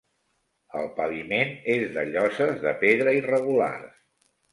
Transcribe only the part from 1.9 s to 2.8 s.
de lloses de